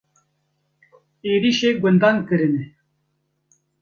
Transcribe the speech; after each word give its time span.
Êrişî 1.31 1.71
gundan 1.81 2.17
kirine. 2.27 2.63